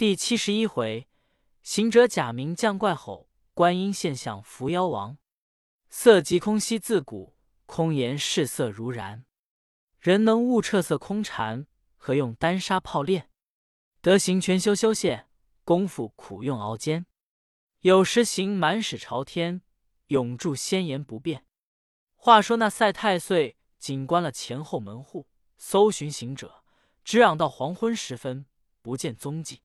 [0.00, 1.10] 第七十一回，
[1.60, 5.18] 行者假名降怪吼，观音现象伏妖王。
[5.90, 9.26] 色即空兮自古，空言是色如然。
[9.98, 11.66] 人能悟彻色空禅，
[11.96, 13.28] 何用丹砂泡炼？
[14.00, 15.28] 德行全修修炼，
[15.64, 17.04] 功夫苦用熬煎。
[17.80, 19.60] 有时行满使朝天，
[20.06, 21.44] 永驻仙言不变。
[22.16, 25.28] 话说那赛太岁紧关了前后门户，
[25.58, 26.64] 搜寻行者，
[27.04, 28.46] 直嚷到黄昏时分，
[28.80, 29.60] 不见踪迹。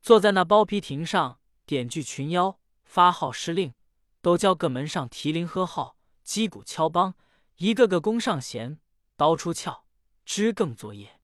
[0.00, 3.74] 坐在那包皮亭上，点聚群妖，发号施令，
[4.22, 7.14] 都叫各门上提铃喝号，击鼓敲梆，
[7.56, 8.78] 一个个弓上弦，
[9.16, 9.84] 刀出鞘，
[10.24, 11.20] 支更作业。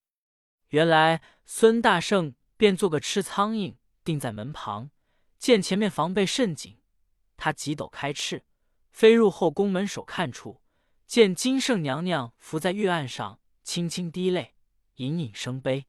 [0.68, 4.90] 原来孙大圣便做个吃苍蝇，定在门旁，
[5.38, 6.78] 见前面防备甚紧，
[7.36, 8.44] 他急抖开翅，
[8.90, 10.60] 飞入后宫门首看处，
[11.06, 14.56] 见金圣娘娘伏在玉案上，轻轻滴泪，
[14.96, 15.86] 隐隐生悲。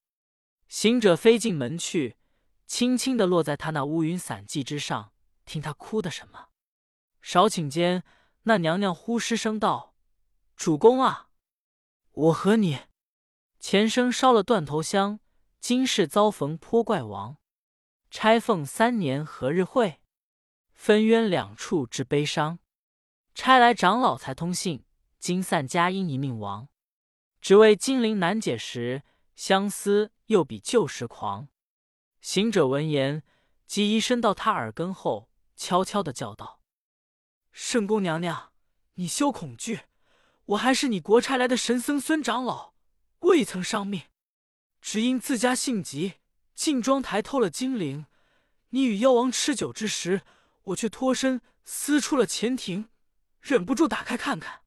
[0.67, 2.17] 行者飞进门去。
[2.67, 5.13] 轻轻的落在他那乌云散髻之上，
[5.45, 6.49] 听他哭的什么？
[7.21, 8.03] 少顷间，
[8.43, 9.95] 那娘娘呼失声道
[10.55, 11.29] ：“主公啊，
[12.11, 12.81] 我和你
[13.59, 15.19] 前生烧了断头香，
[15.59, 17.37] 今世遭逢泼怪王，
[18.11, 20.01] 钗凤三年何日会？
[20.73, 22.59] 分冤两处之悲伤。
[23.33, 24.85] 差来长老才通信，
[25.19, 26.67] 今散佳音一命亡。
[27.41, 29.03] 只为金陵难解时，
[29.35, 31.47] 相思又比旧时狂。”
[32.27, 33.21] 行者闻言，
[33.67, 36.59] 即移身到他耳根后，悄悄的叫道
[37.53, 38.51] ：“圣宫娘娘，
[38.95, 39.81] 你休恐惧，
[40.45, 42.73] 我还是你国差来的神僧孙长老，
[43.19, 44.05] 未曾伤命，
[44.81, 46.15] 只因自家性急，
[46.55, 48.07] 进庄台偷了金铃。
[48.69, 50.23] 你与妖王吃酒之时，
[50.63, 52.89] 我却脱身撕出了前庭，
[53.39, 54.61] 忍不住打开看看，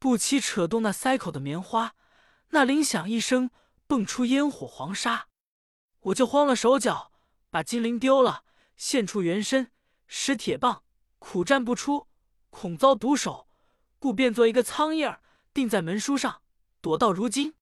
[0.00, 1.94] 不期扯动那塞口的棉花，
[2.48, 3.52] 那铃响一声，
[3.86, 5.28] 蹦出烟火黄沙。”
[6.00, 7.12] 我就慌了手脚，
[7.50, 8.44] 把金铃丢了，
[8.76, 9.70] 现出原身，
[10.06, 10.82] 使铁棒，
[11.18, 12.08] 苦战不出，
[12.48, 13.48] 恐遭毒手，
[13.98, 16.42] 故变作一个苍蝇儿，钉在门书上，
[16.80, 17.54] 躲到如今。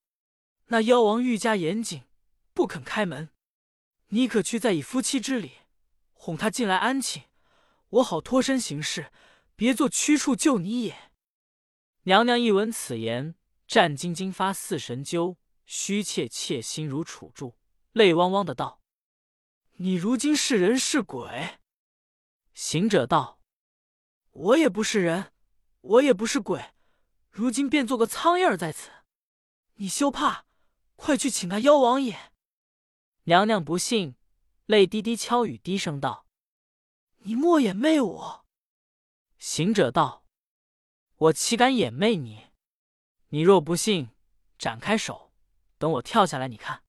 [0.67, 2.05] 那妖王愈加严谨，
[2.55, 3.31] 不肯开门。
[4.09, 5.53] 你可去再以夫妻之礼，
[6.13, 7.25] 哄他进来安寝，
[7.89, 9.11] 我好脱身行事，
[9.57, 11.11] 别做屈处救你也。
[12.03, 13.35] 娘娘一闻此言，
[13.67, 15.37] 战兢兢发似神灸，
[15.67, 17.57] 虚怯怯心如杵柱。
[17.99, 18.81] 泪汪汪的道
[19.79, 21.59] ：“你如今是人是鬼？”
[22.55, 23.41] 行者道
[24.31, 25.33] ：“我也不是人，
[25.81, 26.73] 我也不是鬼，
[27.29, 28.91] 如今变做个苍蝇儿在此。
[29.75, 30.47] 你休怕，
[30.95, 32.33] 快去请那妖王爷。”
[33.25, 34.15] 娘娘不信，
[34.67, 36.25] 泪滴滴敲语，低声道
[37.27, 38.47] ：“你莫掩媚我。”
[39.39, 40.25] 行者道
[41.19, 42.47] ：“我岂敢掩媚你？
[43.31, 44.11] 你若不信，
[44.57, 45.33] 展开手，
[45.79, 46.85] 等我跳下来，你看。”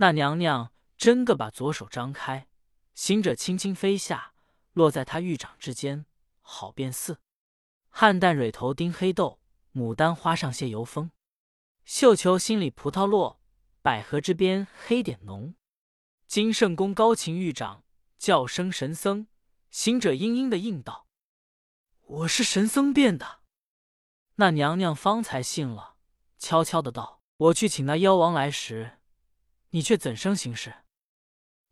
[0.00, 2.48] 那娘娘真个把左手张开，
[2.94, 4.32] 行者轻轻飞下，
[4.72, 6.06] 落在他玉掌之间，
[6.40, 7.18] 好变似
[7.90, 9.40] 汉旦蕊头丁黑豆，
[9.74, 11.10] 牡丹花上谢油风，
[11.84, 13.42] 绣球心里葡萄落，
[13.82, 15.54] 百合之边黑点浓。
[16.26, 17.84] 金圣宫高擎玉掌，
[18.16, 19.26] 叫声神僧。
[19.70, 21.06] 行者嘤嘤的应道
[22.00, 23.40] ：“我是神僧变的。”
[24.36, 25.96] 那娘娘方才信了，
[26.38, 28.96] 悄悄的道：“我去请那妖王来时。”
[29.70, 30.74] 你却怎生行事？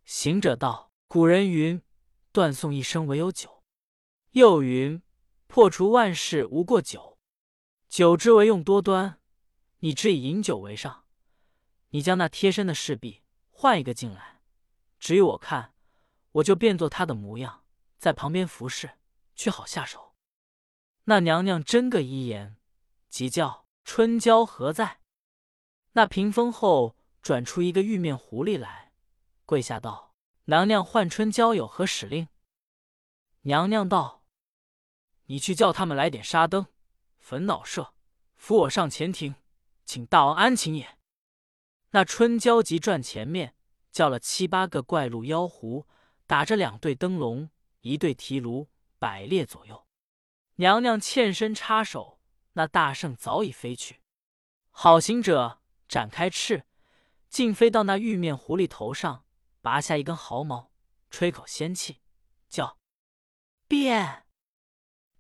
[0.05, 1.83] 行者道：“古人云，
[2.31, 3.65] 断送一生唯有酒；
[4.31, 5.03] 又云，
[5.49, 7.19] 破除万事无过酒。
[7.89, 9.21] 酒之为用多端，
[9.81, 11.07] 你只以饮酒为上。
[11.89, 14.43] 你将那贴身的侍婢换一个进来，
[15.01, 15.75] 只与我看，
[16.33, 17.65] 我就变作他的模样，
[17.99, 18.99] 在旁边服侍，
[19.35, 20.15] 却好下手。”
[21.05, 22.59] 那娘娘真个一言，
[23.09, 25.01] 即叫春娇何在？
[25.93, 26.97] 那屏风后。
[27.29, 28.91] 转出一个玉面狐狸来，
[29.45, 30.15] 跪下道
[30.49, 32.29] ：“娘娘唤春娇有何使令？”
[33.45, 34.23] 娘娘道
[35.29, 36.69] ：“你去叫他们来点沙灯、
[37.19, 37.93] 焚脑舍，
[38.35, 39.35] 扶我上前庭，
[39.85, 40.97] 请大王安寝也。”
[41.93, 43.55] 那春娇急转前面，
[43.93, 45.87] 叫了七八个怪鹿妖狐，
[46.27, 47.51] 打着两对灯笼，
[47.83, 49.87] 一对提炉，摆列左右。
[50.55, 52.19] 娘娘欠身插手，
[52.55, 54.01] 那大圣早已飞去。
[54.71, 56.65] 好行者展开翅。
[57.29, 59.25] 竟飞到那玉面狐狸头上，
[59.61, 60.73] 拔下一根毫毛，
[61.11, 62.01] 吹口仙气，
[62.49, 62.79] 叫
[63.67, 64.27] 变，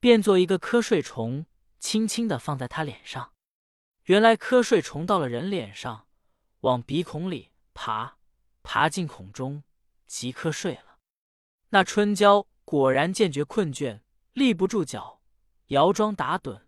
[0.00, 1.46] 变作一个瞌睡虫，
[1.78, 3.32] 轻轻的放在他脸上。
[4.04, 6.08] 原来瞌睡虫到了人脸上，
[6.60, 8.16] 往鼻孔里爬，
[8.62, 9.62] 爬进孔中，
[10.06, 10.98] 即瞌睡了。
[11.68, 14.00] 那春娇果然见觉困倦，
[14.32, 15.20] 立不住脚，
[15.66, 16.62] 摇桩打盹，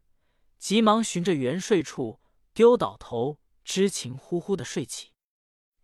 [0.58, 2.20] 急忙寻着原睡处，
[2.52, 5.12] 丢倒头，知情呼呼的睡起。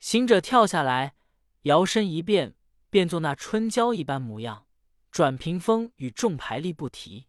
[0.06, 1.17] 行者跳下来，
[1.62, 2.55] 摇身一变，
[2.91, 4.69] 变作那春娇一般模样，
[5.11, 7.26] 转屏风与众牌力不提。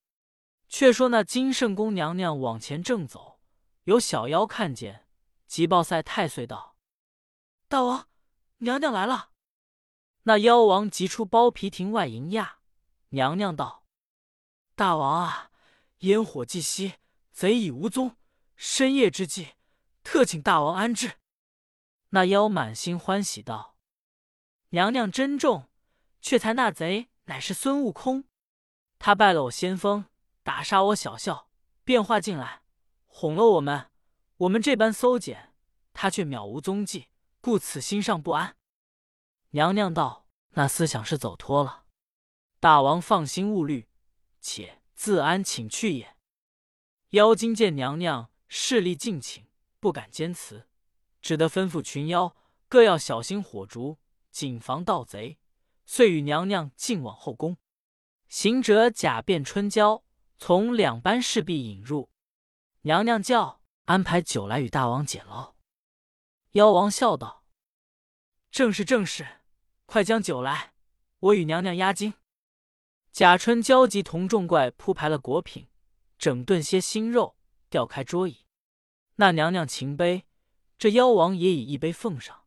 [0.70, 3.40] 却说那金圣宫娘娘往前正走，
[3.86, 5.08] 有小妖看见，
[5.48, 6.78] 急报赛太岁道
[7.68, 8.10] ：“大王，
[8.58, 9.32] 娘娘来了。”
[10.26, 12.60] 那妖王急出包皮亭外迎驾。
[13.10, 13.86] 娘娘道
[14.78, 15.50] ：“大王啊，
[16.02, 16.94] 烟火既熄，
[17.32, 18.18] 贼已无踪，
[18.56, 19.54] 深夜之际，
[20.04, 21.14] 特请大王安置。”
[22.10, 23.76] 那妖满心欢喜道。
[24.70, 25.70] 娘娘珍重，
[26.22, 28.26] 却才那贼乃是孙悟空，
[29.00, 30.06] 他拜了我先锋，
[30.44, 31.50] 打杀我小校，
[31.84, 32.64] 变化进来，
[33.06, 33.90] 哄了我们。
[34.38, 35.54] 我们这般搜检，
[35.94, 37.08] 他却渺无踪迹，
[37.42, 38.56] 故此心上不安。
[39.52, 41.86] 娘娘道：“那思想是走脱了，
[42.60, 43.88] 大王放心勿虑，
[44.40, 46.16] 且自安请去也。”
[47.12, 49.48] 妖精见娘娘势力尽请，
[49.80, 50.67] 不敢坚持，
[51.28, 52.38] 只得吩咐群妖
[52.70, 54.00] 各要小心火烛。
[54.32, 55.40] 谨防盗贼，
[55.86, 57.58] 遂与娘娘进往后宫。
[58.30, 60.06] 行者假扮春娇，
[60.38, 62.10] 从两班侍婢引入。
[62.84, 65.56] 娘娘叫安排酒来与大王解劳。
[66.52, 67.44] 妖王笑道
[68.52, 69.28] ：“正是正是，
[69.86, 70.74] 快将酒来，
[71.20, 72.14] 我与娘娘压惊。”
[73.12, 75.68] 贾春娇急同众怪铺排了果品，
[76.18, 77.36] 整顿些新肉，
[77.70, 78.46] 调开桌椅。
[79.16, 80.27] 那娘娘擎杯，
[80.78, 82.44] 这妖王也以一杯奉上。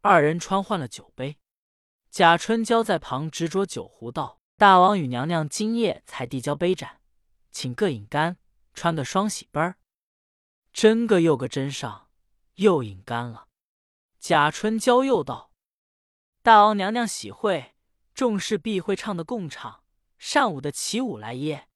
[0.00, 1.38] 二人穿换了酒杯，
[2.10, 7.00] 贾春娇在旁执着酒壶道：“大王与娘娘今夜才递交杯盏，
[7.50, 8.38] 请各饮干，
[8.72, 9.76] 穿个双喜杯儿。”
[10.72, 12.08] 真个又个真上，
[12.54, 13.48] 又饮干了。
[14.18, 15.52] 贾春娇又道
[16.42, 17.74] ：“大王娘娘喜会，
[18.14, 19.84] 众事必会唱的共唱，
[20.16, 21.68] 善舞的起舞来耶。”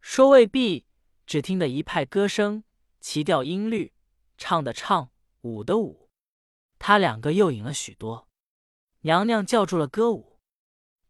[0.00, 0.86] 说未必，
[1.26, 2.64] 只听得一派歌声，
[3.00, 3.92] 齐调音律，
[4.40, 5.10] 唱的唱，
[5.42, 6.08] 舞的舞。
[6.78, 8.26] 他两个又饮了许多，
[9.00, 10.40] 娘娘叫住了歌舞，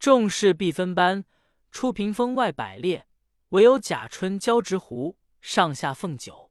[0.01, 1.25] 众事必分班
[1.71, 3.07] 出屏风外摆列，
[3.51, 6.51] 唯有贾春交执壶上下奉酒。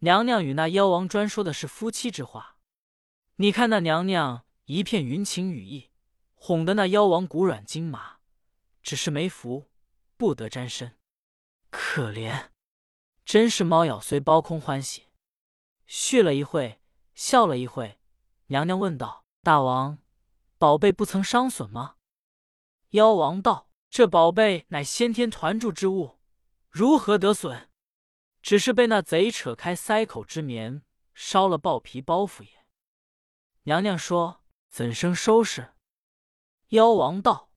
[0.00, 2.58] 娘娘与那妖王专说的是夫妻之话，
[3.36, 5.90] 你看那娘娘一片云情雨意，
[6.34, 8.18] 哄得那妖王骨软筋麻，
[8.82, 9.70] 只是没福，
[10.18, 10.98] 不得沾身，
[11.70, 12.50] 可怜，
[13.24, 15.04] 真是猫咬虽包空欢喜。
[15.86, 16.80] 续了一会，
[17.14, 18.00] 笑了一会。
[18.46, 19.98] 娘娘问道：“大王，
[20.58, 21.96] 宝贝不曾伤损吗？”
[22.90, 26.18] 妖王道：“这宝贝乃先天团铸之物，
[26.70, 27.70] 如何得损？
[28.42, 30.82] 只是被那贼扯开塞口之棉，
[31.14, 32.66] 烧了豹皮包袱也。”
[33.64, 35.72] 娘娘说：“怎生收拾？”
[36.68, 37.50] 妖王道：“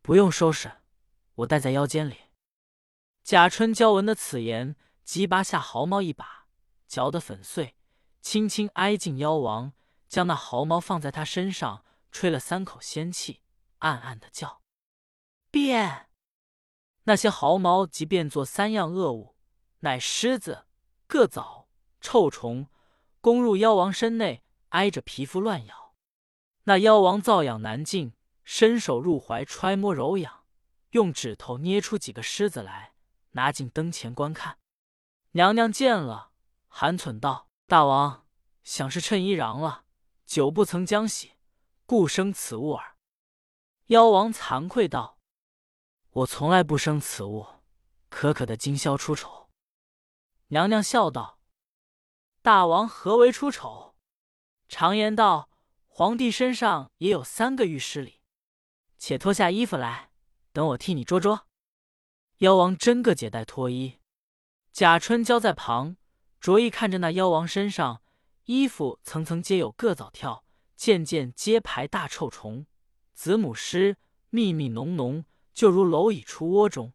[0.00, 0.80] 不用收拾，
[1.34, 2.16] 我带在腰间里。”
[3.22, 6.39] 贾春娇闻的此言，即拔下毫毛一把，
[6.90, 7.76] 嚼得粉碎，
[8.20, 9.72] 轻轻挨近妖王。
[10.08, 13.42] 将那毫毛放在他身上，吹了三口仙气，
[13.78, 14.60] 暗暗的叫
[15.52, 16.08] 变。
[17.04, 19.36] 那些毫毛即变作三样恶物，
[19.78, 20.66] 乃虱子、
[21.06, 21.68] 个蚤、
[22.00, 22.66] 臭虫，
[23.20, 25.94] 攻入妖王身内，挨着皮肤乱咬。
[26.64, 30.44] 那妖王瘙痒难禁，伸手入怀揣摸揉痒，
[30.90, 32.94] 用指头捏出几个虱子来，
[33.30, 34.58] 拿进灯前观看。
[35.32, 36.29] 娘娘见了，
[36.72, 38.26] 含忖道：“大王
[38.64, 39.84] 想是趁衣瓤了。”
[40.24, 41.32] 久不曾将洗，
[41.84, 42.96] 故生此物耳。
[43.86, 45.18] 妖王惭愧道
[46.10, 47.44] ：“我从来不生此物，
[48.08, 49.50] 可可的今宵出丑。”
[50.48, 51.40] 娘娘笑道
[52.42, 53.96] ：“大王何为出丑？
[54.68, 55.50] 常言道，
[55.88, 58.20] 皇帝身上也有三个御史里。
[58.96, 60.12] 且脱下衣服来，
[60.52, 61.48] 等我替你捉捉。”
[62.38, 63.98] 妖王真个解带脱衣，
[64.72, 65.96] 贾春娇在旁
[66.40, 68.02] 着意看着那妖王身上。
[68.44, 70.44] 衣服层层皆有各藻跳，
[70.74, 72.66] 件件皆排大臭虫，
[73.14, 73.94] 子母虱
[74.30, 76.92] 密密浓浓，就如蝼蚁出窝中。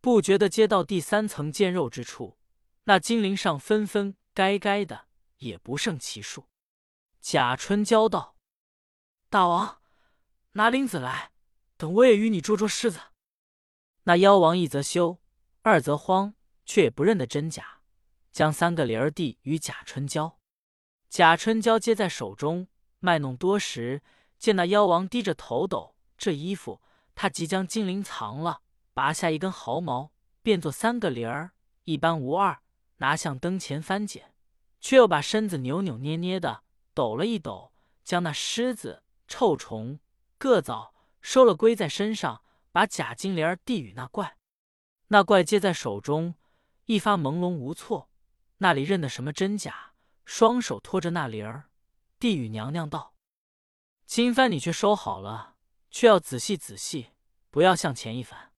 [0.00, 2.38] 不觉得接到第三层见肉之处，
[2.84, 6.44] 那精灵上纷纷该该的，也不胜其数。
[7.20, 8.36] 贾春娇道
[9.28, 9.78] ：“大王
[10.52, 11.32] 拿铃子来，
[11.76, 13.00] 等我也与你捉捉虱子。”
[14.04, 15.18] 那妖王一则羞，
[15.62, 17.75] 二则慌，却也不认得真假，
[18.36, 20.38] 将三个铃儿递与贾春娇。
[21.08, 24.02] 贾春娇接在手中，卖弄多时，
[24.38, 26.82] 见那妖王低着头抖，这衣服
[27.14, 28.60] 他即将金铃藏了，
[28.92, 30.12] 拔下一根毫毛，
[30.42, 31.52] 变作三个铃儿，
[31.84, 32.60] 一般无二，
[32.98, 34.34] 拿向灯前翻检，
[34.82, 36.62] 却又把身子扭扭捏捏的
[36.92, 37.72] 抖了一抖，
[38.04, 39.98] 将那虱子、臭虫、
[40.38, 44.36] 虼蚤收了归在身上，把假金铃儿递与那怪。
[45.08, 46.34] 那怪接在手中，
[46.84, 48.10] 一发朦胧无措，
[48.58, 49.92] 那里认得什么真假？
[50.24, 51.70] 双手托着那铃儿，
[52.18, 53.14] 递与娘娘道
[54.06, 55.54] ：“金幡你却收好了，
[55.90, 57.12] 却要仔细仔细，
[57.50, 58.52] 不要向前一翻。”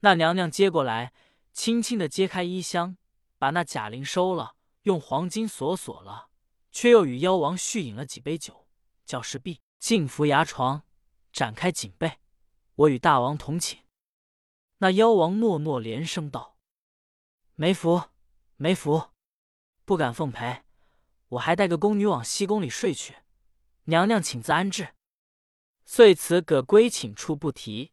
[0.00, 1.12] 那娘娘接过来，
[1.52, 2.96] 轻轻的揭开衣箱，
[3.38, 6.30] 把那贾琏收了，用黄金锁锁了，
[6.72, 8.66] 却又与妖王续饮了几杯酒，
[9.04, 10.82] 叫侍婢进扶牙床，
[11.32, 12.18] 展开锦被，
[12.74, 13.84] 我与大王同寝。
[14.78, 16.56] 那妖王诺诺连声道
[17.54, 18.02] ：“没福，
[18.62, 19.10] 没福，
[19.84, 20.62] 不敢奉陪。
[21.30, 23.16] 我还带个宫女往西宫里睡去，
[23.86, 24.94] 娘娘请自安置。”
[25.84, 27.90] 遂辞葛归寝处不提。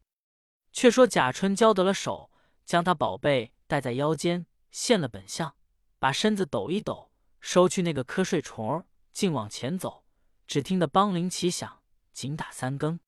[0.70, 2.30] 却说贾春交得了手，
[2.64, 5.56] 将他宝贝带在腰间，现了本相，
[5.98, 7.10] 把身子抖一抖，
[7.40, 10.04] 收去那个瞌睡虫儿，竟往前走。
[10.46, 13.00] 只听得梆铃齐响，紧打三更。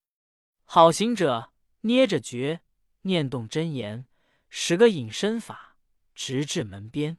[0.64, 1.52] 好行者
[1.82, 2.62] 捏着诀。
[3.02, 4.08] 念动真言，
[4.48, 5.76] 使个隐身法，
[6.12, 7.18] 直至门边。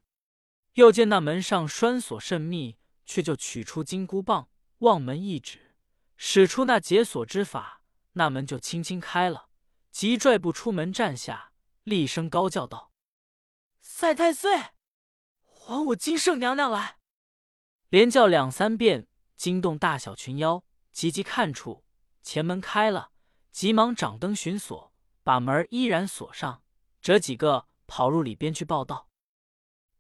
[0.73, 4.49] 又见那门上栓锁甚密，却就取出金箍棒，
[4.79, 5.75] 望门一指，
[6.17, 7.81] 使出那解锁之法，
[8.13, 9.49] 那门就轻轻开了。
[9.91, 11.51] 急拽步出门，站下，
[11.83, 12.91] 厉声高叫道
[13.79, 14.71] ：“赛太岁，
[15.43, 16.97] 还我金圣娘娘来！”
[17.89, 21.85] 连叫两三遍，惊动大小群妖，急急看处，
[22.23, 23.11] 前门开了，
[23.51, 24.91] 急忙掌灯寻锁。
[25.21, 26.63] 把门依然锁上，
[26.99, 29.07] 折几个跑入里边去报道：“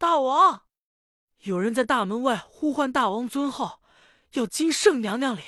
[0.03, 0.63] 大王，
[1.43, 3.81] 有人在大门外呼唤大王尊号，
[4.33, 5.41] 要金圣娘娘里。”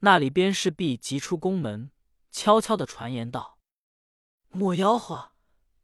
[0.00, 1.90] 那里边侍婢急出宫门，
[2.30, 3.58] 悄悄的传言道
[4.48, 5.32] ：“莫吆喝，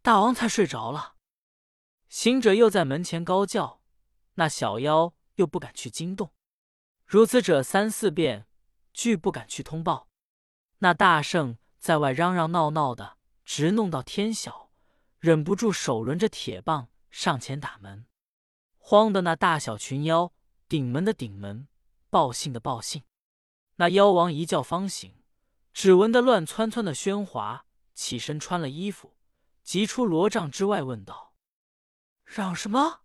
[0.00, 1.16] 大王才睡着了。”
[2.08, 3.82] 行者又在门前高叫，
[4.36, 6.32] 那小妖又不敢去惊动。
[7.04, 8.46] 如此者三四遍，
[8.94, 10.08] 俱不敢去通报。
[10.78, 11.58] 那大圣。
[11.78, 14.70] 在外嚷嚷闹闹的，直弄到天晓，
[15.18, 18.06] 忍不住手抡着铁棒上前打门，
[18.76, 20.32] 慌的那大小群妖
[20.68, 21.68] 顶门的顶门，
[22.10, 23.04] 报信的报信。
[23.76, 25.22] 那妖王一觉方醒，
[25.72, 29.16] 只闻得乱窜窜的喧哗，起身穿了衣服，
[29.62, 31.34] 急出罗帐之外，问道
[32.24, 33.02] ：“嚷什么？”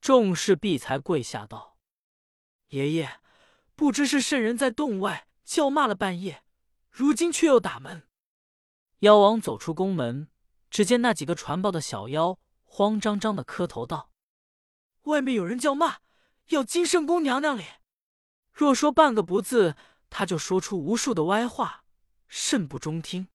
[0.00, 1.78] 众侍婢才跪下道
[2.68, 3.20] ：“爷爷，
[3.74, 6.42] 不知是圣人在洞外叫骂了半夜。”
[6.96, 8.06] 如今却又打门，
[9.00, 10.28] 妖王走出宫门，
[10.70, 12.38] 只见那几个传报的小妖
[12.76, 14.10] 慌张张的磕头道
[15.02, 15.98] ：“外面有人叫骂，
[16.48, 17.80] 要金圣宫娘娘脸。
[18.52, 19.76] 若说半个不字，
[20.10, 21.84] 他就说出无数的歪话，
[22.26, 23.28] 甚不中听。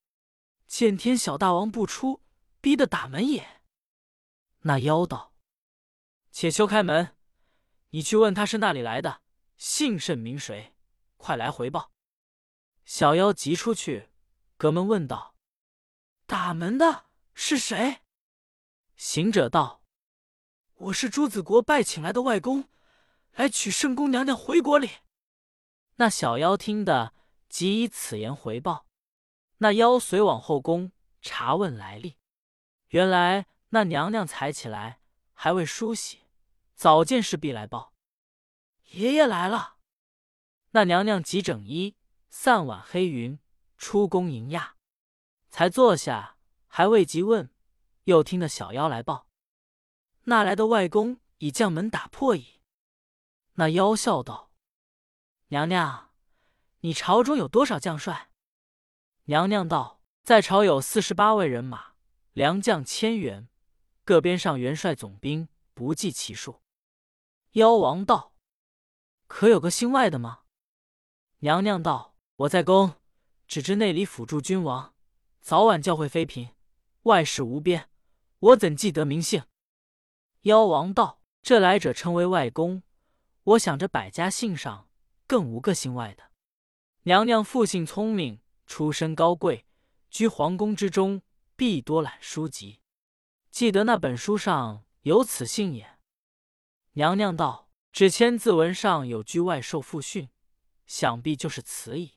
[0.67, 2.21] 见天小大王不出，
[2.59, 3.61] 逼得打门也。”
[4.63, 5.33] 那妖道
[6.33, 7.15] ：“且休开门，
[7.91, 9.21] 你去问他是那里来的，
[9.55, 10.75] 姓甚名谁，
[11.15, 11.93] 快来回报。”
[12.83, 14.09] 小妖急出去，
[14.57, 15.33] 隔门问道
[16.27, 18.01] ：“打门的是谁？”
[18.99, 19.81] 行者道
[20.75, 22.67] ：“我是朱子国拜请来的外公，
[23.31, 24.89] 来取圣宫娘娘回国里。”
[25.95, 27.13] 那小妖听得，
[27.47, 28.87] 即以此言回报。
[29.59, 30.91] 那妖随往后宫
[31.21, 32.17] 查问来历，
[32.89, 34.99] 原来那娘娘才起来，
[35.31, 36.25] 还未梳洗，
[36.75, 37.93] 早见侍婢来报
[38.91, 39.77] ：“爷爷来了。”
[40.71, 41.95] 那娘娘即整衣。
[42.29, 43.39] 散挽黑云，
[43.77, 44.75] 出宫迎驾，
[45.49, 46.35] 才坐下，
[46.67, 47.49] 还未及问，
[48.09, 49.27] 又听得小妖来报
[50.25, 52.59] ：“那来的外公已将门打破矣。”
[53.55, 54.51] 那妖笑道
[55.49, 56.11] ：“娘娘，
[56.81, 58.31] 你朝中有多少将帅？”
[59.25, 61.93] 娘娘道：“在朝有四十八位人马，
[62.33, 63.47] 良将千员，
[64.03, 66.61] 各边上元帅总兵不计其数。”
[67.53, 68.33] 妖王道
[69.27, 70.41] ：“可有个姓外的吗？”
[71.39, 72.09] 娘娘道。
[72.39, 72.93] 我在宫，
[73.49, 74.95] 只知内里辅助君王，
[75.41, 76.55] 早晚教诲妃嫔，
[77.01, 77.88] 外事无边，
[78.39, 79.43] 我怎记得名姓？
[80.43, 82.83] 妖王道：“这来者称为外公，
[83.43, 84.89] 我想着百家姓上
[85.27, 86.31] 更无个姓外的。
[87.03, 89.65] 娘娘父姓聪明，出身高贵，
[90.09, 91.21] 居皇宫之中，
[91.57, 92.79] 必多览书籍，
[93.51, 95.99] 记得那本书上有此姓也。”
[96.93, 100.29] 娘娘道：“只千字文上有句外受父训，
[100.85, 102.13] 想必就是此矣。”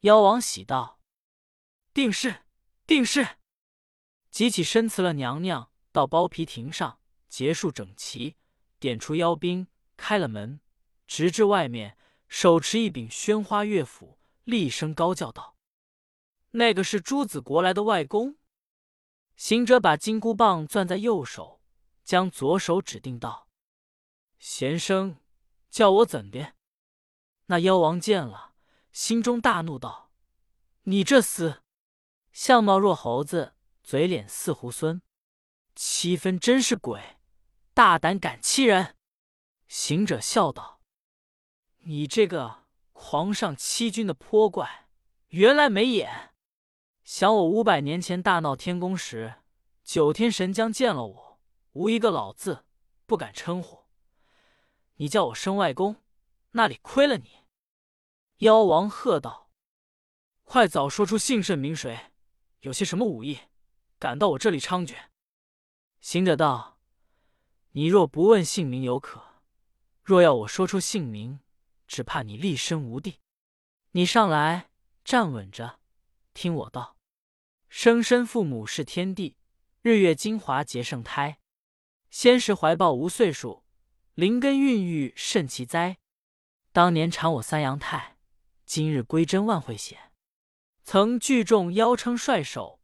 [0.00, 1.02] 妖王喜道
[1.92, 2.46] ：“定是，
[2.86, 3.36] 定是。”
[4.30, 8.36] 即起身辞了娘娘，到包皮亭上结束整齐，
[8.78, 9.66] 点出妖兵，
[9.96, 10.60] 开了门，
[11.06, 11.96] 直至外面，
[12.28, 15.56] 手持一柄宣花乐斧，厉声高叫道
[16.52, 18.36] ：“那个是朱子国来的外公。”
[19.36, 21.60] 行者把金箍棒攥在右手，
[22.04, 23.48] 将左手指定道
[24.38, 25.16] ：“贤生，
[25.70, 26.54] 叫我怎的？”
[27.46, 28.54] 那妖王见了。
[28.90, 30.10] 心中大怒，道
[30.84, 31.60] ：“你这厮，
[32.32, 33.54] 相貌若猴子，
[33.88, 35.00] 嘴脸似猢狲，
[35.74, 37.16] 七分真是鬼，
[37.72, 38.94] 大胆敢欺人！”
[39.66, 40.82] 行者笑道
[41.86, 44.90] ：“你这个狂上欺君的泼怪，
[45.28, 46.34] 原来没眼！
[47.02, 49.36] 想我五百年前大闹天宫时，
[49.82, 51.40] 九天神将见了我，
[51.72, 52.66] 无一个老字，
[53.06, 53.86] 不敢称呼。
[54.96, 55.96] 你叫我生外公，
[56.50, 57.38] 那里亏了你？
[58.40, 59.50] 妖王喝道
[60.44, 62.12] ：“快早说出姓甚名谁，
[62.60, 63.38] 有些什么武艺，
[63.98, 64.94] 敢到我这里猖獗？”
[66.00, 66.78] 行者道
[67.72, 69.22] ：“你若不问姓名犹可，
[70.02, 71.40] 若要我说出姓名，
[71.86, 73.20] 只怕你立身无地。
[73.92, 74.70] 你上来
[75.04, 75.80] 站稳着，
[76.34, 76.96] 听我道：
[77.68, 79.36] 生身父母是天地，
[79.82, 81.40] 日月精华结圣胎，
[82.10, 83.64] 先时怀抱无岁数。”
[84.18, 85.98] 灵根孕育甚奇哉！
[86.72, 88.16] 当年产我三阳胎，
[88.66, 90.10] 今日归真万会显。
[90.82, 92.77] 曾聚众妖称帅首，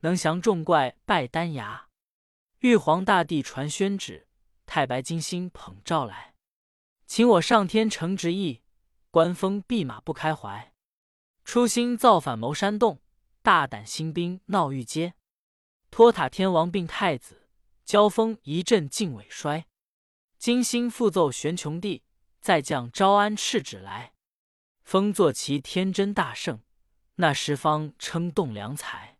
[0.00, 1.88] 能降众怪拜丹崖。
[2.60, 4.26] 玉皇大帝传宣旨，
[4.64, 6.34] 太白金星捧诏来，
[7.06, 8.62] 请我上天承旨意，
[9.10, 10.72] 官封弼马不开怀。
[11.44, 13.00] 初心造反谋山洞，
[13.42, 15.14] 大胆兴兵闹玉阶。
[15.90, 17.48] 托塔天王并太子，
[17.84, 19.66] 交锋一阵尽尾衰。
[20.38, 22.02] 金星复奏玄穹帝，
[22.40, 24.12] 再降招安敕旨来，
[24.82, 26.60] 封作其天真大圣，
[27.14, 29.15] 那十方称栋梁才。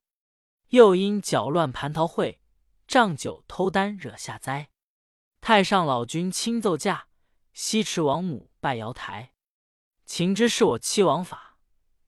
[0.68, 2.40] 又因搅乱蟠桃会，
[2.86, 4.70] 仗酒偷丹惹下灾。
[5.40, 7.08] 太上老君亲奏驾，
[7.52, 9.32] 西池王母拜瑶台。
[10.04, 11.58] 情知是我欺王法，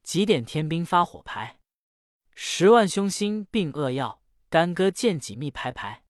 [0.03, 1.61] 几点天兵发火牌。
[2.35, 6.05] 十万凶星并恶药，干戈剑戟密排排。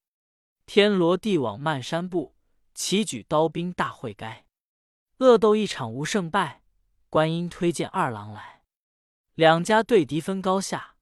[0.67, 2.35] 天罗地网漫山布。
[2.75, 4.47] 齐举刀兵大会该，
[5.17, 6.63] 恶斗一场无胜败。
[7.11, 8.63] 观音推荐二郎来，
[9.35, 10.95] 两家对敌分高下。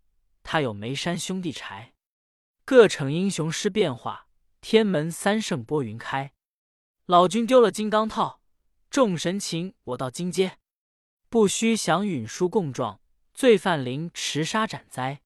[0.47, 1.93] 他有眉山兄弟柴，
[2.65, 4.29] 各逞英雄施变化。
[4.61, 6.33] 天门三圣拨云开，
[7.07, 8.41] 老君丢了金刚套，
[8.89, 10.59] 众神擒我到金阶。
[11.29, 13.01] 不须降允书供状，
[13.35, 15.21] 罪犯临持杀斩灾。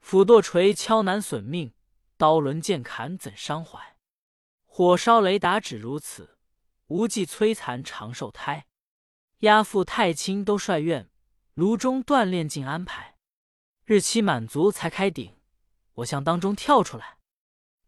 [0.00, 1.74] 斧剁锤敲难损命，
[2.16, 3.96] 刀轮剑砍怎伤怀？
[4.64, 6.38] 火烧雷打只如此，
[6.86, 8.66] 无忌摧残长寿胎。
[9.40, 11.10] 押赴太清都帅院，
[11.54, 13.13] 炉中锻炼尽安排。
[13.86, 15.36] 日期满足才开顶，
[15.96, 17.18] 我向当中跳出来，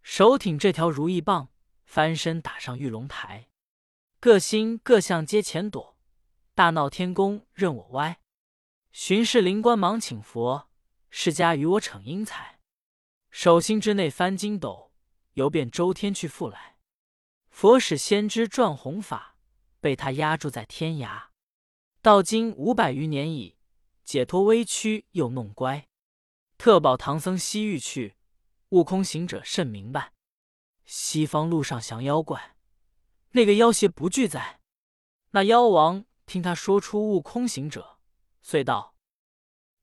[0.03, 1.49] 手挺这条如意棒，
[1.87, 3.49] 翻身打上玉龙台。
[4.21, 5.97] 各星各相皆前躲，
[6.55, 8.21] 大闹天宫任我歪。
[8.93, 10.69] 巡视灵官忙请佛，
[11.09, 12.61] 释迦与我逞英才。
[13.31, 14.93] 手心之内翻筋斗，
[15.33, 16.77] 游遍周天去复来。
[17.49, 19.37] 佛使先知转弘法，
[19.81, 21.29] 被他压住在天涯。
[22.03, 23.56] 到今五百余年矣，
[24.07, 25.89] 解脱微躯又弄乖。
[26.57, 28.17] 特保唐僧西域去，
[28.69, 30.13] 悟空行者甚明白。
[30.85, 32.57] 西方路上降妖怪，
[33.33, 34.61] 那个妖邪不惧哉？
[35.33, 37.99] 那妖王听他说出悟空行者，
[38.41, 38.95] 遂道：“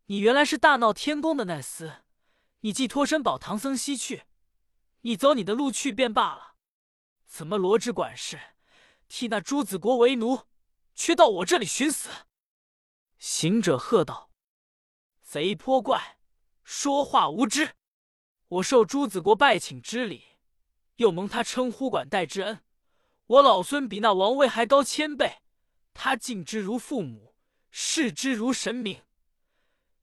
[0.07, 1.97] 你原来是大闹天宫的那厮，
[2.61, 4.23] 你既脱身保唐僧西去，
[5.01, 6.55] 你走你的路去便罢了。”
[7.27, 8.39] 怎么罗织管事，
[9.09, 10.43] 替那朱子国为奴，
[10.95, 12.09] 却到我这里寻死？
[13.25, 14.31] 行者喝道
[15.23, 16.19] ：“贼泼怪，
[16.61, 17.71] 说话无知！
[18.49, 20.25] 我受朱子国拜请之礼，
[20.97, 22.65] 又蒙他称呼管待之恩，
[23.27, 25.41] 我老孙比那王位还高千倍，
[25.93, 27.33] 他敬之如父母，
[27.71, 29.05] 视之如神明。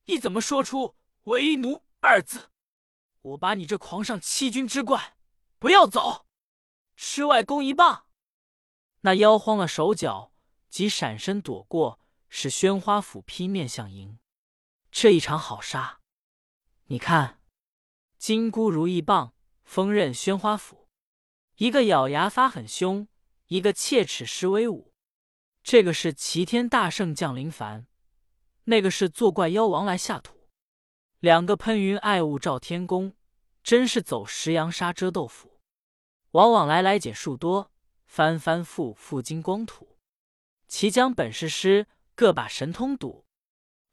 [0.07, 2.49] 你怎么说出为奴二字？
[3.21, 5.19] 我把你这狂上欺君之怪，
[5.59, 6.25] 不要走！”
[6.97, 8.07] 吃外公一棒，
[9.03, 10.33] 那妖慌了手脚，
[10.71, 12.00] 即闪身躲过，
[12.31, 14.19] 使宣花斧劈面相迎。
[14.91, 16.01] 这一场好杀！
[16.87, 17.41] 你看，
[18.17, 20.89] 金箍如意棒，锋刃宣花斧，
[21.57, 23.07] 一个咬牙发狠凶，
[23.47, 24.95] 一个切齿施威武。
[25.63, 27.87] 这个是齐天大圣降临凡，
[28.65, 30.49] 那个是作怪妖王来下土。
[31.19, 33.15] 两个喷云爱雾照天宫，
[33.63, 35.61] 真是走石羊沙遮豆腐。
[36.31, 37.71] 往往来来解数多，
[38.07, 39.99] 翻翻覆覆金光土。
[40.67, 41.87] 其将本事师，
[42.21, 43.25] 各把神通赌。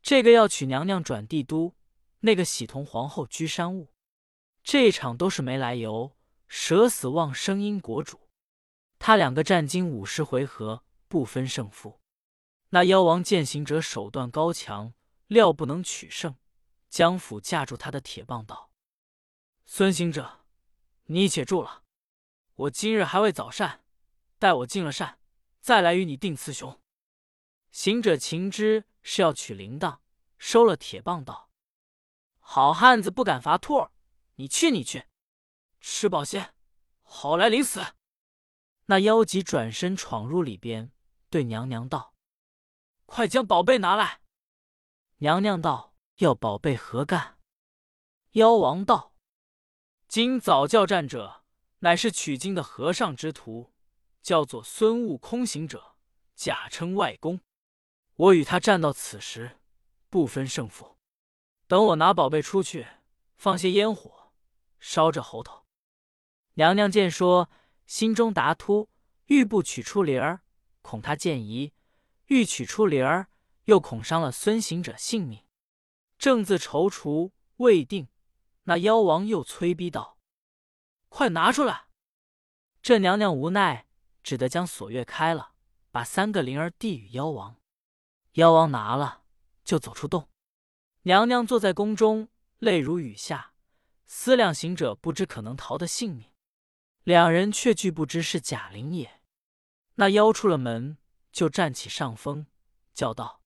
[0.02, 1.78] 这个要娶娘娘转帝都，
[2.20, 3.94] 那个喜同皇后居山坞。
[4.62, 6.18] 这一场都是没来由，
[6.50, 8.28] 舍死忘生因国主。
[9.00, 12.02] 他两个战经五十回合，不分胜负。
[12.72, 14.94] 那妖王见行者手段高强，
[15.28, 16.36] 料不能取胜，
[16.90, 18.72] 将斧架住他的铁棒道
[19.66, 20.42] ：“孙行者，
[21.06, 21.84] 你且住了。”
[22.56, 23.86] 我今日还未早膳，
[24.38, 25.18] 待我进了膳，
[25.62, 26.78] 再来与你定雌雄。
[27.78, 30.00] 行者情知是要取铃铛，
[30.40, 31.52] 收了铁棒道
[32.42, 33.92] ：“好汉子不敢伐兔儿，
[34.34, 35.06] 你去你去，
[35.80, 36.56] 吃饱些，
[37.04, 37.94] 好来临死。”
[38.88, 40.92] 那妖姬转身闯入里边，
[41.30, 42.16] 对娘娘道
[43.06, 44.22] ：“快将宝贝拿来。”
[45.22, 47.38] 娘娘道：“要宝贝何干？”
[48.34, 49.13] 妖王道
[50.10, 51.46] ：“今早教战者，
[51.82, 53.72] 乃是取经的和尚之徒，
[54.24, 55.96] 叫做孙悟空行者，
[56.34, 57.40] 假称外公。
[58.18, 59.58] 我与他战到此时，
[60.10, 60.98] 不分胜负。
[61.68, 62.86] 等我拿宝贝出去，
[63.36, 64.34] 放些烟火，
[64.80, 65.66] 烧着猴头。”
[66.56, 67.50] 娘娘见说，
[67.86, 68.90] 心中达突，
[69.26, 70.42] 欲不取出灵儿，
[70.82, 71.74] 恐他见疑；
[72.26, 73.28] 欲取出灵儿，
[73.66, 75.46] 又恐伤了孙行者性命。
[76.18, 78.08] 正自踌躇未定。
[78.64, 80.18] 那妖王又催逼道
[81.08, 81.88] ：“快拿出来！”
[82.82, 83.88] 这娘娘无奈，
[84.24, 85.54] 只得将锁钺开了，
[85.92, 87.56] 把三个灵儿递与妖王。
[88.38, 89.23] 妖王拿了，
[89.63, 90.30] 就走出洞。
[91.02, 93.54] 娘娘坐在宫中，泪如雨下，
[94.06, 96.32] 思量行者不知可能逃得性命，
[97.04, 99.23] 两人却俱不知是假灵也。
[99.95, 101.00] 那妖出了门，
[101.32, 102.45] 就占起上风，
[102.93, 103.41] 叫道：“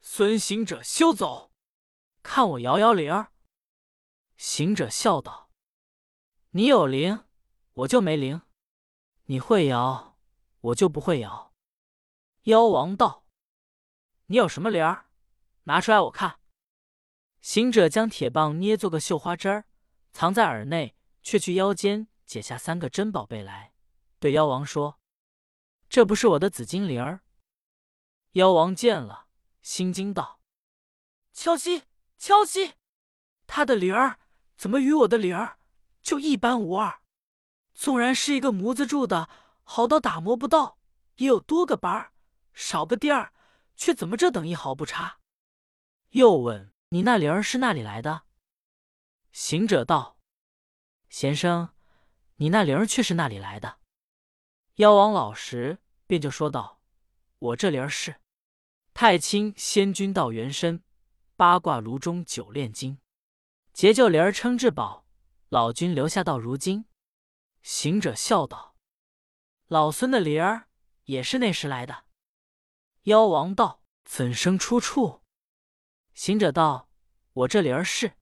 [0.00, 1.50] 孙行者休走，
[2.22, 3.32] 看我摇摇铃儿。”
[4.38, 5.50] 行者笑道
[6.50, 7.24] ：“你有灵，
[7.72, 8.42] 我就没灵；
[9.24, 10.16] 你会摇，
[10.60, 11.52] 我就不会摇。”
[12.46, 13.24] 妖王道
[14.26, 15.06] ：“你有什么灵儿？
[15.64, 16.40] 拿出来我看。”
[17.40, 19.64] 行者将铁棒捏做个绣花针儿，
[20.12, 23.72] 藏在耳内，却去腰间解下三个珍宝贝来，
[24.18, 24.98] 对妖王说
[25.88, 27.20] ：“这不是我的紫金铃儿。”
[28.32, 29.26] 妖王见了，
[29.62, 30.40] 心惊道
[31.32, 31.84] ：“敲西，
[32.18, 32.74] 敲西，
[33.46, 34.18] 他的灵儿！”
[34.56, 35.58] 怎么与我的灵儿
[36.00, 37.02] 就一般无二？
[37.74, 39.28] 纵然是一个模子铸的，
[39.64, 40.78] 好到打磨不到，
[41.16, 42.14] 也有多个板儿，
[42.54, 43.34] 少个垫儿，
[43.76, 45.20] 却怎么这等一毫不差？
[46.10, 48.22] 又问你那灵儿是哪里来的？
[49.32, 50.18] 行者道
[51.10, 51.74] ：“贤生，
[52.36, 53.78] 你那灵儿却是哪里来的？”
[54.76, 56.80] 妖王老实，便就说道
[57.38, 58.20] ：“我这灵儿是
[58.94, 60.82] 太清仙君道元身，
[61.36, 62.98] 八卦炉中九炼金。”
[63.74, 65.06] 结就灵儿称至宝，
[65.50, 66.86] 老君留下到如今。
[67.62, 68.74] 行者笑道
[69.68, 70.68] ：“老孙的灵儿
[71.04, 72.04] 也是那时来的。”
[73.06, 75.22] 妖王道：“怎生出处？”
[76.12, 76.88] 行者道
[77.34, 78.14] ：“我这灵儿是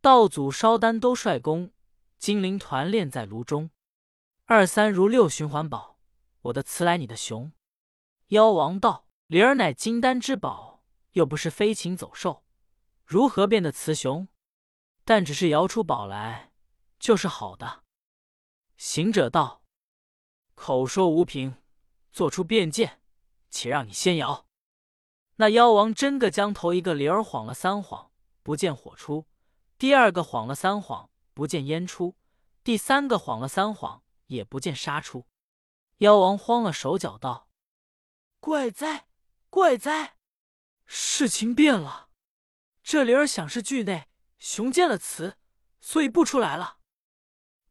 [0.00, 1.72] 道祖烧丹都帅功，
[2.18, 3.70] 精灵团炼在炉中，
[4.46, 6.00] 二三如六循环宝。
[6.42, 7.52] 我的词来你的雄。”
[8.28, 12.44] 妖王道：“灵儿乃金丹之宝，又不是飞禽走兽，
[13.04, 14.26] 如何变得雌雄？”
[15.06, 16.50] 但只是摇出宝来，
[16.98, 17.84] 就是好的。
[18.76, 19.62] 行者道
[20.56, 21.62] ：“口说无凭，
[22.12, 23.00] 做出辩见，
[23.50, 24.46] 且让你先摇。”
[25.36, 28.10] 那妖王真个将头一个铃儿晃了三晃，
[28.42, 29.26] 不见火出；
[29.78, 32.16] 第二个晃了三晃，不见烟出；
[32.64, 35.26] 第三个晃了三晃，也不见沙出。
[35.98, 37.48] 妖王慌了手脚，道
[38.40, 39.06] ：“怪哉，
[39.48, 40.16] 怪哉！
[40.86, 42.08] 事情变了，
[42.82, 44.08] 这灵儿想是惧内。”
[44.38, 45.36] 熊见了词，
[45.80, 46.78] 所以不出来了。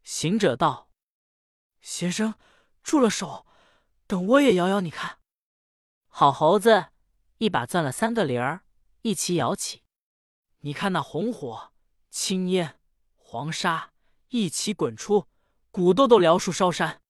[0.04, 0.90] 行者道
[1.80, 2.36] ：“先生，
[2.84, 3.46] 住了手，
[4.06, 5.17] 等我也摇摇，你看。”
[6.20, 6.88] 好猴子
[7.38, 8.64] 一把攥了三个铃儿，
[9.04, 9.84] 一起摇起。
[10.62, 11.72] 你看那红火、
[12.10, 12.80] 青烟、
[13.14, 13.92] 黄沙
[14.30, 15.28] 一起滚出，
[15.70, 17.04] 鼓豆豆燎树烧山。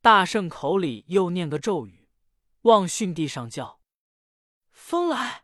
[0.00, 2.08] 大圣口里又念个咒语，
[2.60, 3.80] 望巽地上叫
[4.70, 5.42] ：“风来！”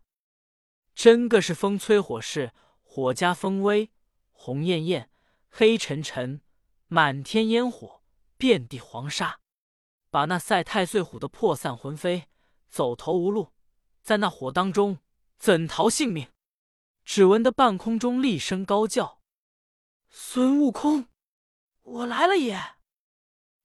[0.95, 2.53] 真个是风吹火势。
[2.85, 3.91] 火加风威，
[4.31, 5.11] 红艳艳，
[5.49, 6.41] 黑沉沉，
[6.87, 8.05] 满天烟火，
[8.37, 9.41] 遍地黄沙，
[10.09, 12.29] 把那赛太岁虎的破散魂飞，
[12.73, 13.53] 走投无路，
[14.03, 14.99] 在那火当中
[15.37, 16.29] 怎逃性命？
[17.05, 19.21] 只闻得半空中厉声高叫
[20.09, 21.09] ：“孙悟空，
[21.83, 22.59] 我来了也！”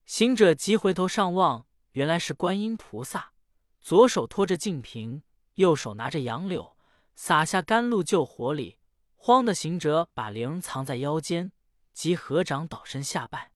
[0.06, 3.32] 行者急回头上望，原来是观音菩萨，
[3.80, 6.76] 左手托着净瓶，右手拿着杨柳，
[7.16, 8.78] 撒下甘露救火里。
[9.16, 11.54] 慌的行者把铃藏在腰间，
[11.94, 13.54] 即合掌倒身下拜。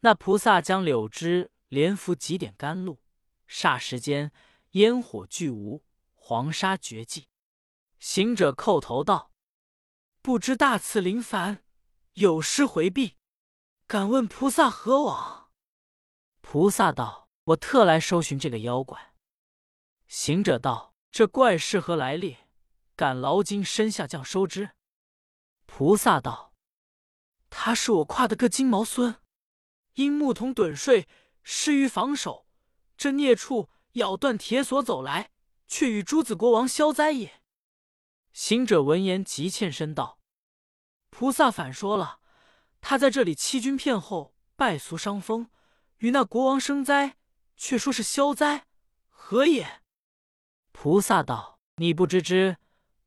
[0.00, 3.00] 那菩萨将柳枝连拂几点甘露，
[3.48, 4.30] 霎时间
[4.74, 5.84] 烟火俱无，
[6.14, 7.28] 黄沙绝迹。
[8.00, 9.30] 行者叩头道
[10.20, 11.64] ：“不知大慈林凡，
[12.14, 13.16] 有失回避，
[13.86, 15.52] 敢问菩萨何往？”
[16.42, 19.14] 菩萨道：“我特来收寻这个妖怪。”
[20.08, 22.38] 行者道：“这怪是何来历？
[22.96, 24.70] 敢劳金身下降收之？”
[25.66, 26.52] 菩萨道
[27.48, 29.20] ：“他是我跨的个金毛孙，
[29.94, 31.08] 因牧童盹睡，
[31.44, 32.48] 失于防守，
[32.96, 35.32] 这孽畜咬断铁锁走来，
[35.66, 37.42] 却与诸子国王消灾也。”
[38.32, 40.18] 行者闻言，急欠身道
[41.10, 42.20] ：“菩萨反说了，
[42.80, 45.48] 他在这里欺君骗后，败俗伤风，
[45.98, 47.16] 与那国王生灾，
[47.56, 48.66] 却说是消灾，
[49.08, 49.82] 何也？”
[50.72, 52.56] 菩萨道：“你不知之，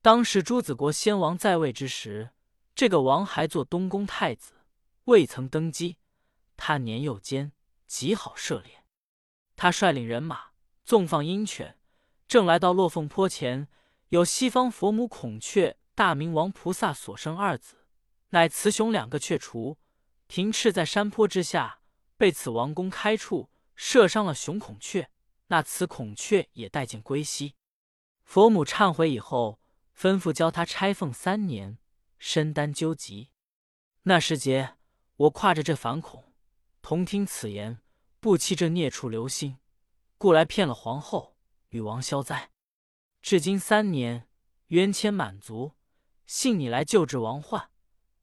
[0.02, 2.32] 当时朱子国先王在位之时，
[2.74, 4.54] 这个王还做东宫太子，
[5.06, 5.98] 未曾登基。
[6.56, 7.52] 他年幼间，
[7.86, 8.86] 极好射猎。
[9.58, 10.47] 他率领人马，
[10.88, 11.78] 纵放鹰犬，
[12.30, 13.68] 正来到落凤坡前，
[14.08, 17.84] 有西方佛母孔雀大明王菩萨所生二子，
[18.30, 19.78] 乃雌雄两个雀雏，
[20.30, 21.82] 停翅在山坡之下，
[22.16, 25.10] 被此王公开处射伤了雄孔雀，
[25.48, 27.56] 那雌孔雀也带剑归西。
[28.24, 29.60] 佛母忏悔以后，
[29.94, 31.80] 吩咐教他拆凤三年，
[32.18, 33.32] 身担究极。
[34.04, 34.76] 那时节，
[35.18, 36.32] 我挎着这反孔，
[36.82, 37.82] 同听此言，
[38.22, 39.58] 不期这孽畜留心，
[40.20, 41.38] 故来骗了皇后，
[41.70, 42.52] 与王消灾。
[43.22, 44.28] 至今三年，
[44.68, 45.74] 冤愆满足，
[46.26, 47.70] 幸你来救治王患，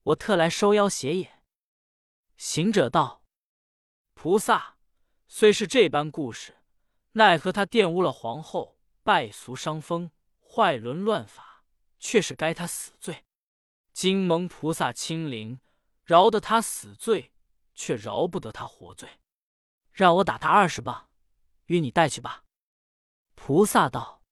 [0.02, 1.42] 我特来收妖邪也。
[2.36, 3.22] 行者道。
[4.14, 4.76] 菩萨
[5.28, 6.56] 虽是这般故事，
[7.12, 11.64] 奈何他玷污了皇后，败俗伤风，坏伦乱法，
[12.00, 13.24] 却是该他死罪。
[13.92, 15.60] 今蒙菩萨亲临，
[16.02, 17.32] 饶得他死罪，
[17.72, 19.20] 却饶不得他活罪。
[19.92, 21.08] 让我打他二十棒，
[21.66, 22.44] 与你带去吧。
[23.34, 24.22] 菩萨道：“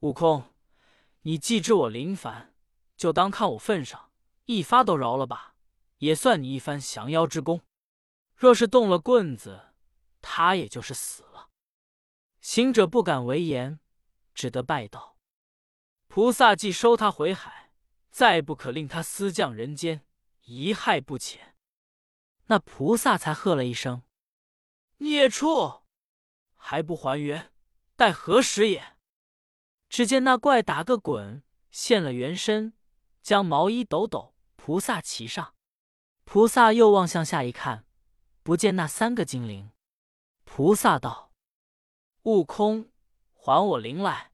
[0.00, 0.54] 悟空，
[1.22, 2.54] 你既知我林凡，
[2.96, 4.10] 就当看我份上，
[4.44, 5.54] 一发都饶了吧，
[5.98, 7.62] 也算你一番降妖之功。”
[8.34, 9.74] 若是动了棍子，
[10.22, 11.50] 他也就是死了。
[12.40, 13.80] 行者不敢为言，
[14.32, 15.18] 只得拜道
[16.08, 17.74] ：“菩萨既收他回海，
[18.10, 20.06] 再不可令他私降人间，
[20.44, 21.54] 一害不浅。”
[22.48, 24.02] 那菩萨才喝了一声
[24.98, 25.79] ：“孽畜，
[26.62, 27.50] 还不还原，
[27.96, 28.96] 待何时也？”
[29.88, 32.74] 只见那怪打个滚，现了原身，
[33.22, 35.54] 将毛衣抖抖，菩萨骑上。
[36.24, 37.86] 菩萨又望向下一看。
[38.42, 39.70] 不见那三个精灵，
[40.44, 41.32] 菩萨道
[42.24, 42.90] ：“悟空，
[43.34, 44.32] 还我灵来！”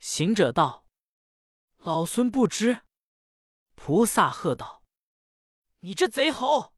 [0.00, 0.84] 行者道
[1.78, 2.82] ：“老孙不知。”
[3.76, 4.82] 菩萨喝道
[5.80, 6.74] ：“你这贼猴！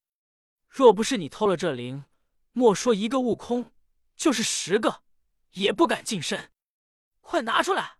[0.69, 2.05] 若不是你偷了这灵，
[2.53, 3.73] 莫说一个悟空，
[4.17, 5.05] 就是十个
[5.51, 6.53] 也不敢近身。
[7.21, 7.99] 快拿出来！”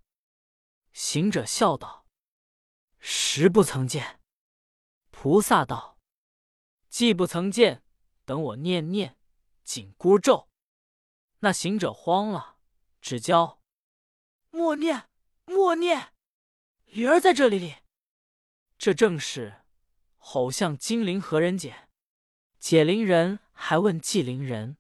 [0.93, 2.07] 行者笑道
[2.99, 4.21] ：“实不曾见。”
[5.11, 5.99] 菩萨道
[6.89, 7.83] ：“既不曾见。”
[8.27, 9.17] 等我念念
[9.63, 10.49] 紧箍咒，
[11.39, 12.59] 那行者慌了，
[13.01, 13.63] 只教
[14.51, 15.09] 默念
[15.45, 16.13] 默念，
[16.87, 17.77] 灵儿在这里里。
[18.77, 19.65] 这正是
[20.17, 21.89] 吼向金灵何人解？
[22.59, 24.77] 解铃人还问系铃人。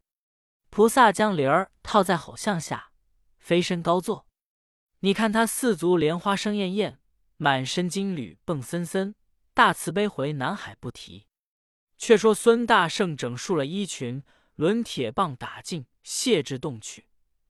[0.76, 2.90] 菩萨将铃儿套在吼像下，
[3.38, 4.26] 飞身高坐。
[4.98, 7.00] 你看他四足莲花生艳艳，
[7.38, 9.14] 满身金缕蹦森森，
[9.54, 11.28] 大慈悲回南海不提。
[11.96, 14.22] 却说孙大圣整束了衣裙，
[14.56, 17.06] 抡铁棒打尽，谢至洞去，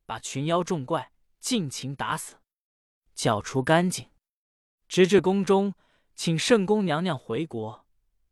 [0.07, 1.11] 把群妖众怪
[1.41, 2.37] 尽情打死，
[3.13, 4.09] 剿除干净，
[4.87, 5.75] 直至宫中，
[6.15, 7.85] 请圣宫娘娘回国。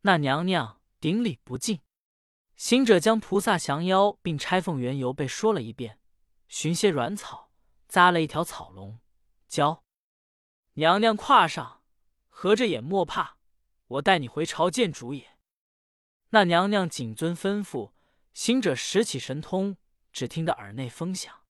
[0.03, 1.81] 那娘娘顶礼不敬。
[2.55, 5.99] 行者将菩萨降妖并拆凤缘由被说了一遍，
[6.47, 7.51] 寻些软草
[7.87, 8.99] 扎了一条草龙，
[9.47, 9.83] 教
[10.73, 11.83] 娘娘跨上，
[12.29, 13.37] 合着眼莫怕，
[13.87, 15.37] 我带你回朝见主也。
[16.29, 17.91] 那娘娘谨遵吩咐，
[18.33, 19.77] 行者拾起神通，
[20.13, 21.43] 只听得耳内风响。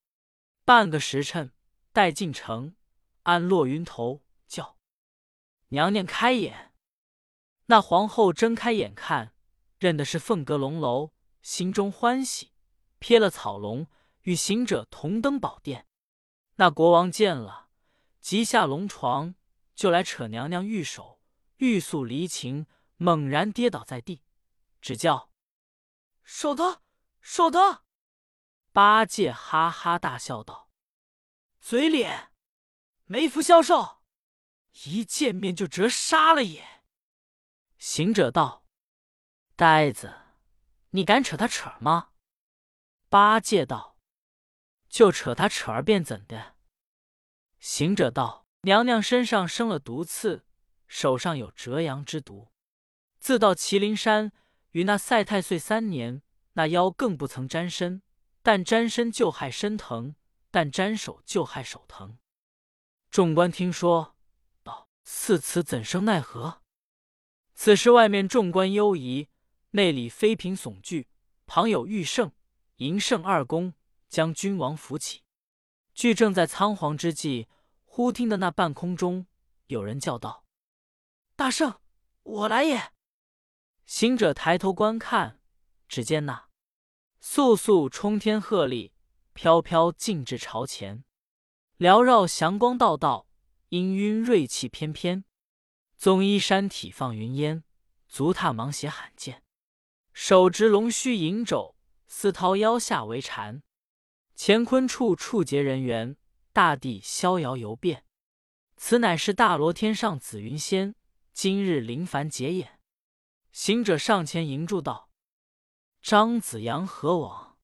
[0.63, 1.53] 半个时辰，
[1.91, 2.75] 待进城，
[3.23, 4.79] 按落云头，叫
[5.67, 6.73] 娘娘开眼。
[7.67, 9.34] 那皇后睁开眼看，
[9.77, 12.53] 认的是凤阁龙楼，心中欢喜，
[12.99, 13.88] 瞥了草龙，
[14.21, 15.88] 与行者同登宝殿。
[16.55, 17.69] 那国王见了，
[18.19, 19.35] 即下龙床，
[19.75, 21.19] 就来扯娘娘玉手，
[21.57, 22.65] 欲诉离情，
[22.97, 24.23] 猛然跌倒在地。
[24.81, 25.29] 只叫
[26.23, 26.81] 守得，
[27.19, 27.83] 守得！
[28.71, 30.69] 八戒哈哈大笑道
[31.61, 32.31] ：“嘴脸，
[33.05, 34.01] 没福消受，
[34.85, 36.83] 一见面就折杀了也。”
[37.79, 38.64] 行者道
[39.55, 40.13] ：“呆子，
[40.89, 42.09] 你敢扯他扯吗？”
[43.09, 43.97] 八戒道
[44.89, 46.55] ：“就扯他扯儿便怎的？”
[47.59, 50.45] 行者道：“娘娘身上生了毒刺，
[50.87, 52.51] 手上有折阳之毒，
[53.19, 54.31] 自到麒麟山。”
[54.75, 58.01] 与那赛太岁三年，那妖更不曾沾身，
[58.41, 60.15] 但沾身就害身疼，
[60.51, 62.17] 但沾手就害手疼。
[63.09, 64.17] 众官听说，
[64.63, 66.61] 道：“似此怎生奈何？”
[67.55, 69.29] 此时外面众官忧疑，
[69.75, 71.09] 内里妃嫔悚惧，
[71.45, 72.31] 旁有玉圣、
[72.77, 73.73] 银圣二公
[74.07, 75.23] 将君王扶起。
[75.93, 77.49] 据正在仓皇之际，
[77.83, 79.27] 忽听得那半空中
[79.67, 80.45] 有人叫道
[81.35, 81.81] ：“大圣，
[82.23, 82.93] 我来也！”
[83.85, 85.41] 行者抬头观看，
[85.89, 86.47] 只见那
[87.21, 88.93] 簌簌冲天鹤唳，
[89.33, 91.03] 飘飘径至朝前。
[91.79, 93.27] 缭绕祥光道道，
[93.71, 95.25] 氤氲瑞气翩翩。
[95.97, 97.65] 宗衣山体放云烟，
[98.07, 99.43] 足踏芒鞋罕见。
[100.15, 101.75] 手执龙须银肘，
[102.08, 103.62] 丝绦腰下为缠。
[104.38, 106.15] 乾坤处处结人缘，
[106.54, 108.06] 大地逍遥游遍。
[108.78, 110.95] 此乃是大罗天上紫云仙，
[111.34, 112.80] 今日临凡结眼。
[113.51, 115.12] 行者上前迎住道
[116.01, 117.58] ：“张子阳何往？”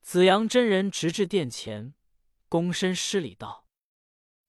[0.00, 1.94] 子阳真人直至殿前，
[2.48, 3.66] 躬身施礼道：“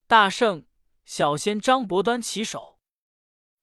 [0.06, 0.68] 大圣，
[1.04, 2.80] 小仙张伯端起手。”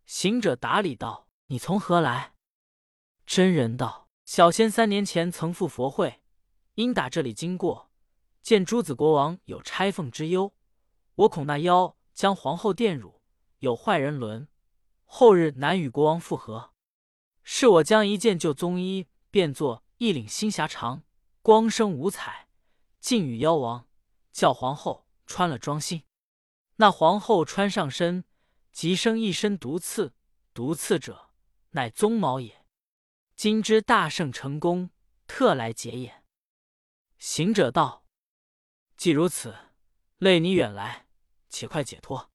[0.04, 2.32] 行者答礼道：“你从何来？”
[3.26, 6.20] 真人道：“小仙三年前曾赴佛会，
[6.74, 7.90] 因打这里经过，
[8.42, 10.54] 见诸子国王有拆凤之忧，
[11.14, 13.20] 我恐那妖将皇后玷辱，
[13.58, 14.48] 有坏人伦，
[15.04, 16.72] 后日难与国王复合。
[17.42, 21.02] 是我将一件旧宗衣变作一领新霞裳，
[21.42, 22.48] 光生五彩，
[23.00, 23.88] 尽与妖王，
[24.32, 26.04] 叫皇后穿了装新。
[26.76, 28.24] 那皇后穿上身。”
[28.74, 30.14] 即生一身毒刺，
[30.52, 31.30] 毒刺者
[31.70, 32.63] 乃鬃毛也。
[33.36, 34.90] 今知大圣成功，
[35.26, 36.22] 特来解也。
[37.18, 38.06] 行者道
[38.96, 39.54] ：“既如此，
[40.18, 41.08] 累你远来，
[41.48, 42.30] 且快解脱。”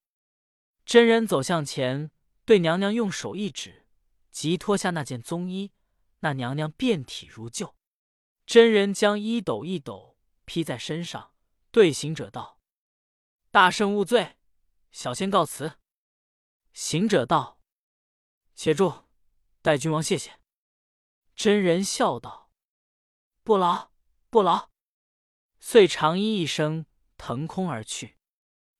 [0.86, 2.12] 真人走向前，
[2.44, 3.86] 对娘娘用手一指，
[4.32, 5.72] 即脱下那件宗衣，
[6.20, 7.76] 那娘娘遍体如旧。
[8.46, 11.34] 真人将衣斗一斗披在身上，
[11.72, 12.60] 对行者道
[13.52, 14.38] ：“大圣勿罪，
[14.92, 15.78] 小仙告辞。”
[16.74, 17.62] 行者道
[18.54, 19.06] ：“且住，
[19.62, 20.39] 待君王谢谢。”
[21.40, 22.52] 真人笑道
[23.46, 23.92] ：“不劳，
[24.30, 24.72] 不劳。”
[25.62, 28.18] 遂长揖一声，腾空而去。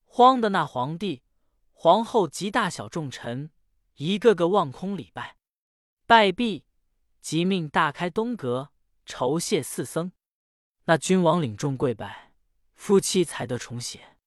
[0.04, 1.22] 慌的那皇帝、
[1.72, 3.50] 皇后及大小众臣，
[3.94, 5.38] 一个个望空礼拜，
[6.04, 6.66] 拜毕，
[7.22, 8.72] 即命大开东阁，
[9.06, 10.12] 酬谢四僧。
[10.84, 12.34] 那君王领众跪拜，
[12.74, 14.18] 夫妻才得重写。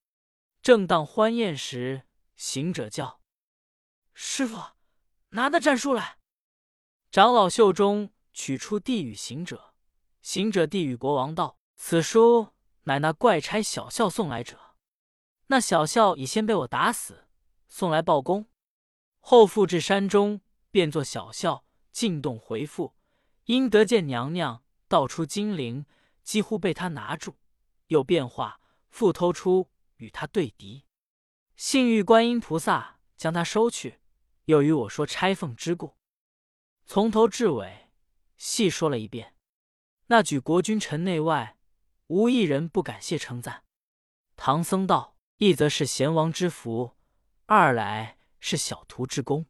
[0.64, 3.22] 正当欢宴时，行者叫。
[4.16, 4.58] 师傅，
[5.30, 6.18] 拿那战书来。
[7.12, 9.74] 长老袖中取出，递与行者。
[10.22, 12.50] 行者递与国王道：“此书
[12.84, 14.76] 乃那怪差小校送来者。
[15.48, 17.28] 那小校已先被我打死，
[17.68, 18.48] 送来报功。
[19.20, 20.42] 后复至山中，
[20.72, 22.96] 变作小校，进洞回复。
[23.46, 25.86] 因得见娘娘，道出金铃，
[26.24, 27.36] 几乎被他拿住，
[27.88, 30.86] 又变化，复偷出与他对敌。
[31.56, 34.00] 幸遇观音菩萨，将他收去。”
[34.46, 35.96] 又与我说拆凤之故，
[36.86, 37.83] 从头至尾
[38.44, 39.36] 细说了一遍。
[40.08, 41.58] 那举国君臣内外，
[42.08, 43.64] 无一人不感谢称赞。
[44.36, 46.92] 唐僧道：“一则是贤王之福，
[47.46, 49.46] 二来是小徒之功。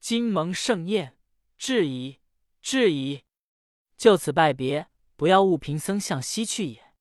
[0.00, 1.18] 今蒙盛宴，
[1.58, 2.20] 至矣，
[2.62, 3.24] 至矣。
[3.98, 6.94] 就此拜别，不要误贫僧向西去也。”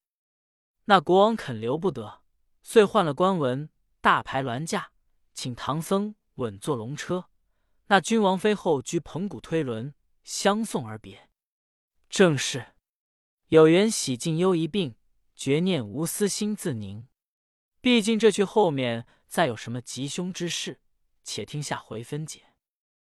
[0.85, 2.21] 那国王肯留不得，
[2.61, 3.69] 遂换了官文，
[4.01, 4.91] 大排銮驾，
[5.33, 6.15] 请唐僧。
[6.35, 7.29] 稳坐龙车，
[7.87, 11.29] 那君王妃后居棚鼓推轮相送而别。
[12.09, 12.73] 正是
[13.47, 14.95] 有缘喜尽忧一并，
[15.35, 17.07] 绝念无私心自宁。
[17.81, 20.79] 毕竟这句后面再有什么吉凶之事，
[21.23, 22.52] 且听下回分解。